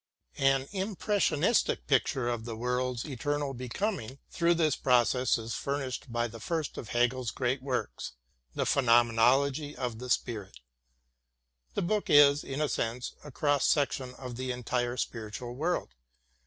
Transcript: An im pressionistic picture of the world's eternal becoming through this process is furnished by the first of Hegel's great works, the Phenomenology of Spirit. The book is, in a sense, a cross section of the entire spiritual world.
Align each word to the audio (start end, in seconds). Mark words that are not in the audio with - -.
An 0.39 0.65
im 0.71 0.95
pressionistic 0.95 1.85
picture 1.85 2.27
of 2.27 2.43
the 2.43 2.55
world's 2.55 3.05
eternal 3.05 3.53
becoming 3.53 4.17
through 4.31 4.55
this 4.55 4.75
process 4.75 5.37
is 5.37 5.53
furnished 5.53 6.11
by 6.11 6.27
the 6.27 6.39
first 6.39 6.75
of 6.79 6.89
Hegel's 6.89 7.29
great 7.29 7.61
works, 7.61 8.13
the 8.55 8.65
Phenomenology 8.65 9.75
of 9.75 10.01
Spirit. 10.11 10.59
The 11.75 11.83
book 11.83 12.09
is, 12.09 12.43
in 12.43 12.61
a 12.61 12.67
sense, 12.67 13.13
a 13.23 13.29
cross 13.29 13.67
section 13.67 14.15
of 14.15 14.37
the 14.37 14.51
entire 14.51 14.97
spiritual 14.97 15.53
world. 15.53 15.93